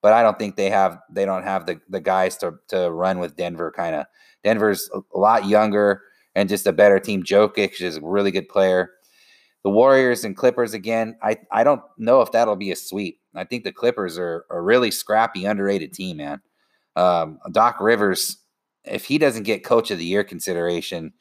[0.03, 3.17] But I don't think they have they don't have the the guys to to run
[3.17, 4.05] with Denver kind of.
[4.43, 6.03] Denver's a lot younger
[6.35, 7.23] and just a better team.
[7.23, 8.91] Jokic is a really good player.
[9.63, 11.17] The Warriors and Clippers again.
[11.23, 13.19] I I don't know if that'll be a sweep.
[13.33, 16.41] I think the Clippers are a really scrappy, underrated team, man.
[16.95, 18.37] Um, Doc Rivers,
[18.83, 21.13] if he doesn't get Coach of the Year consideration,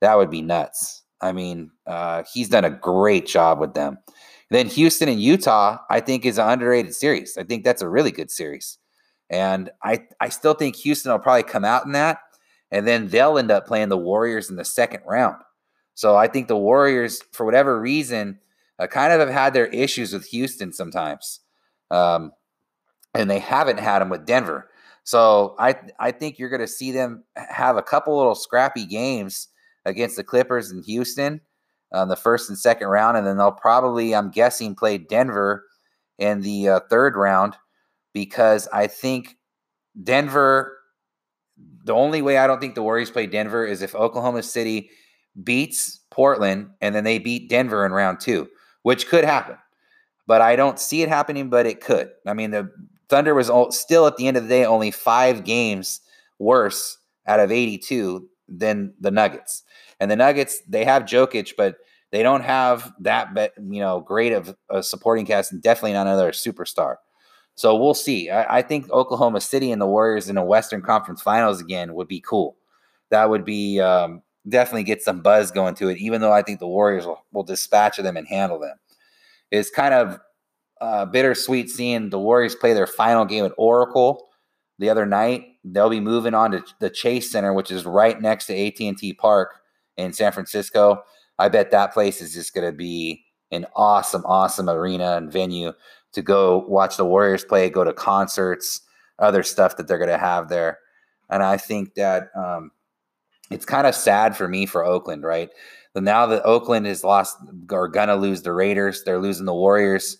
[0.00, 1.02] that would be nuts.
[1.20, 3.98] I mean, uh, he's done a great job with them.
[4.50, 7.38] Then Houston and Utah, I think, is an underrated series.
[7.38, 8.78] I think that's a really good series.
[9.30, 12.18] And I, I still think Houston will probably come out in that.
[12.72, 15.36] And then they'll end up playing the Warriors in the second round.
[15.94, 18.38] So I think the Warriors, for whatever reason,
[18.78, 21.40] uh, kind of have had their issues with Houston sometimes.
[21.90, 22.32] Um,
[23.14, 24.68] and they haven't had them with Denver.
[25.04, 29.48] So I I think you're going to see them have a couple little scrappy games
[29.84, 31.40] against the Clippers in Houston
[31.92, 35.64] on the first and second round, and then they'll probably, I'm guessing, play Denver
[36.18, 37.54] in the uh, third round
[38.12, 39.36] because I think
[40.02, 40.76] Denver.
[41.84, 44.90] The only way I don't think the Warriors play Denver is if Oklahoma City
[45.42, 48.48] beats Portland and then they beat Denver in round two,
[48.82, 49.56] which could happen.
[50.26, 52.10] But I don't see it happening, but it could.
[52.26, 52.70] I mean, the
[53.08, 56.00] Thunder was still at the end of the day only five games
[56.38, 59.62] worse out of 82 than the Nuggets.
[60.00, 61.76] And the Nuggets, they have Jokic, but
[62.10, 66.32] they don't have that, you know, great of a supporting cast, and definitely not another
[66.32, 66.96] superstar.
[67.54, 68.30] So we'll see.
[68.30, 72.08] I, I, think Oklahoma City and the Warriors in a Western Conference Finals again would
[72.08, 72.56] be cool.
[73.10, 75.98] That would be um, definitely get some buzz going to it.
[75.98, 78.76] Even though I think the Warriors will, will dispatch them and handle them.
[79.50, 80.18] It's kind of
[80.80, 84.28] uh, bittersweet seeing the Warriors play their final game at Oracle
[84.78, 85.44] the other night.
[85.62, 89.59] They'll be moving on to the Chase Center, which is right next to AT&T Park
[89.96, 91.02] in San Francisco.
[91.38, 95.72] I bet that place is just going to be an awesome, awesome arena and venue
[96.12, 98.82] to go watch the Warriors play, go to concerts,
[99.18, 100.78] other stuff that they're going to have there.
[101.30, 102.72] And I think that um,
[103.50, 105.50] it's kind of sad for me for Oakland, right?
[105.92, 107.36] But now that Oakland has lost
[107.70, 110.18] or gonna lose the Raiders, they're losing the Warriors,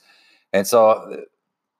[0.53, 1.25] and so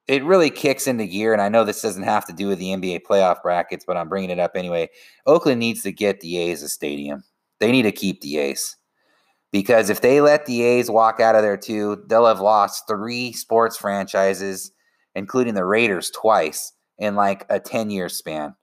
[0.07, 1.33] it really kicks into gear.
[1.33, 4.09] And I know this doesn't have to do with the NBA playoff brackets, but I'm
[4.09, 4.91] bringing it up anyway.
[5.27, 7.25] Oakland needs to get the A's a stadium
[7.61, 8.77] they need to keep the A's.
[9.53, 13.33] Because if they let the A's walk out of there too, they'll have lost three
[13.33, 14.73] sports franchises
[15.15, 18.55] including the Raiders twice in like a 10 year span.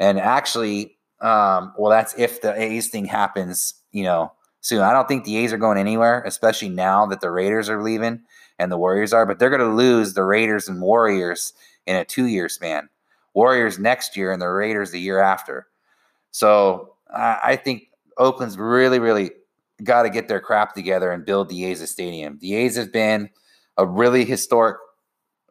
[0.00, 4.80] And actually, um, well, that's if the A's thing happens, you know, soon.
[4.80, 8.22] I don't think the A's are going anywhere, especially now that the Raiders are leaving
[8.58, 11.52] and the Warriors are, but they're going to lose the Raiders and Warriors
[11.86, 12.88] in a two year span.
[13.34, 15.66] Warriors next year and the Raiders the year after.
[16.32, 17.88] So uh, I think
[18.18, 19.30] Oakland's really, really
[19.84, 22.38] got to get their crap together and build the A's stadium.
[22.40, 23.30] The A's have been
[23.76, 24.76] a really historic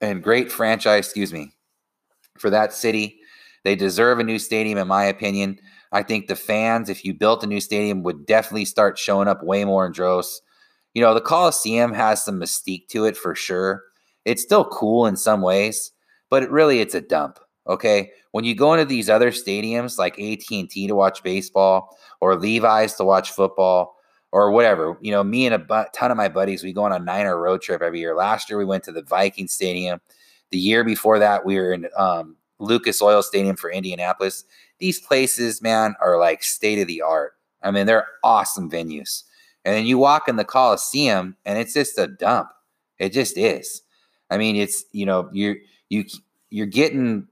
[0.01, 1.53] and great franchise, excuse me,
[2.37, 3.19] for that city.
[3.63, 5.59] They deserve a new stadium, in my opinion.
[5.91, 9.43] I think the fans, if you built a new stadium, would definitely start showing up
[9.43, 10.41] way more in droves.
[10.93, 13.83] You know, the Coliseum has some mystique to it for sure.
[14.25, 15.91] It's still cool in some ways,
[16.29, 17.39] but it really it's a dump.
[17.67, 21.95] Okay, when you go into these other stadiums like AT and T to watch baseball
[22.19, 23.95] or Levi's to watch football
[24.31, 26.99] or whatever, you know, me and a ton of my buddies, we go on a
[26.99, 28.15] Niner road trip every year.
[28.15, 30.01] Last year we went to the Viking Stadium.
[30.49, 34.43] The year before that, we were in um, Lucas Oil Stadium for Indianapolis.
[34.79, 37.33] These places, man, are like state of the art.
[37.61, 39.23] I mean, they're awesome venues.
[39.65, 42.49] And then you walk in the Coliseum and it's just a dump.
[42.97, 43.81] It just is.
[44.29, 45.57] I mean, it's, you know, you're
[45.89, 46.05] you
[46.49, 47.27] you're getting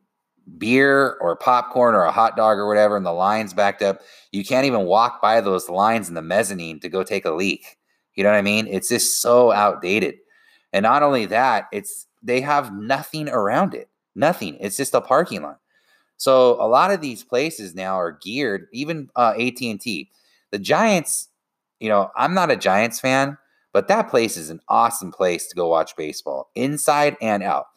[0.57, 4.01] beer or popcorn or a hot dog or whatever, and the line's backed up.
[4.31, 7.77] You can't even walk by those lines in the mezzanine to go take a leak.
[8.15, 8.67] You know what I mean?
[8.67, 10.15] It's just so outdated.
[10.73, 13.89] And not only that, it's they have nothing around it.
[14.15, 14.57] Nothing.
[14.59, 15.59] It's just a parking lot.
[16.17, 20.11] So a lot of these places now are geared, even uh, AT&T.
[20.51, 21.29] The Giants,
[21.79, 23.37] you know, I'm not a Giants fan,
[23.71, 27.67] but that place is an awesome place to go watch baseball, inside and out.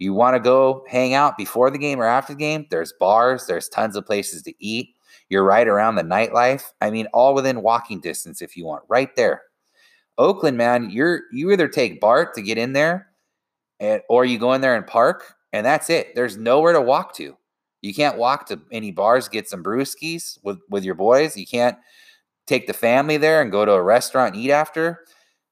[0.00, 2.66] You want to go hang out before the game or after the game?
[2.70, 4.96] There's bars, there's tons of places to eat.
[5.28, 6.72] You're right around the nightlife.
[6.80, 9.42] I mean, all within walking distance if you want, right there.
[10.16, 13.08] Oakland, man, you're you either take BART to get in there,
[13.78, 16.14] and, or you go in there and park, and that's it.
[16.14, 17.36] There's nowhere to walk to.
[17.82, 21.36] You can't walk to any bars, get some brewskis with, with your boys.
[21.36, 21.76] You can't
[22.46, 25.04] take the family there and go to a restaurant eat after.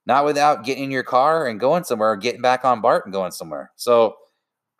[0.06, 3.30] Not without getting in your car and going somewhere, getting back on BART and going
[3.32, 3.72] somewhere.
[3.76, 4.16] So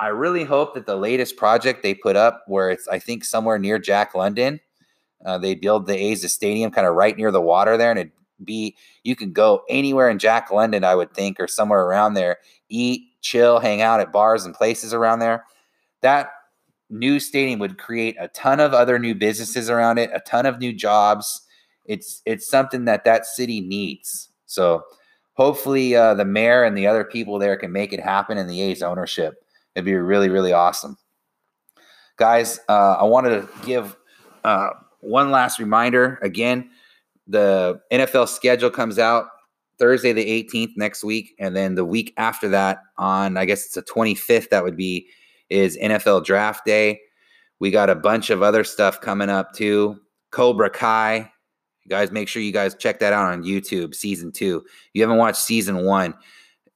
[0.01, 3.59] I really hope that the latest project they put up, where it's I think somewhere
[3.59, 4.61] near Jack London,
[5.25, 8.13] uh, they build the A's stadium kind of right near the water there, and it
[8.45, 12.39] be you can go anywhere in Jack London, I would think, or somewhere around there,
[12.69, 15.45] eat, chill, hang out at bars and places around there.
[16.03, 16.31] That
[16.91, 20.59] new stadium would create a ton of other new businesses around it, a ton of
[20.59, 21.43] new jobs.
[21.85, 24.29] It's it's something that that city needs.
[24.47, 24.85] So
[25.35, 28.61] hopefully, uh, the mayor and the other people there can make it happen in the
[28.61, 29.45] A's ownership.
[29.75, 30.97] It'd be really, really awesome.
[32.17, 33.97] Guys, uh, I wanted to give
[34.45, 36.19] uh, one last reminder.
[36.23, 36.71] Again,
[37.27, 39.27] the NFL schedule comes out
[39.79, 41.35] Thursday, the 18th next week.
[41.39, 45.09] And then the week after that, on I guess it's the 25th, that would be
[45.49, 47.01] is NFL draft day.
[47.61, 50.01] We got a bunch of other stuff coming up too.
[50.31, 51.31] Cobra Kai.
[51.85, 54.63] You guys make sure you guys check that out on YouTube, season two.
[54.67, 56.15] If you haven't watched season one,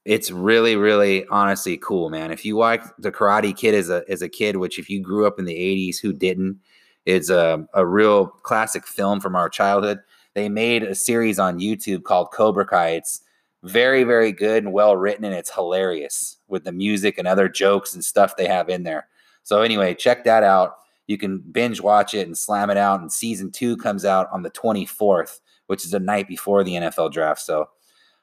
[0.04, 2.32] it's really, really honestly cool, man.
[2.32, 5.26] If you like the Karate Kid as a as a kid, which if you grew
[5.26, 6.58] up in the '80s, who didn't?
[7.04, 10.00] It's a, a real classic film from our childhood.
[10.34, 12.90] They made a series on YouTube called Cobra Kai.
[12.90, 13.22] It's
[13.64, 17.94] very, very good and well written, and it's hilarious with the music and other jokes
[17.94, 19.08] and stuff they have in there.
[19.42, 20.76] So anyway, check that out.
[21.06, 23.00] You can binge watch it and slam it out.
[23.00, 27.12] And season two comes out on the 24th, which is the night before the NFL
[27.12, 27.40] draft.
[27.40, 27.68] So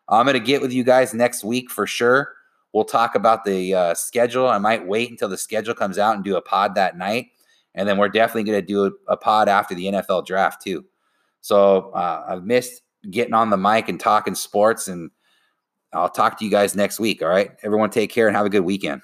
[0.09, 2.33] I'm going to get with you guys next week for sure.
[2.73, 4.47] We'll talk about the uh, schedule.
[4.47, 7.27] I might wait until the schedule comes out and do a pod that night.
[7.75, 10.85] And then we're definitely going to do a, a, pod after the NFL draft, too.
[11.41, 14.87] So uh, I've missed getting on the mic and talking sports.
[14.87, 15.11] And
[15.93, 17.21] I'll talk to you guys next week.
[17.21, 17.51] All right.
[17.63, 19.01] Everyone take care and have a good weekend.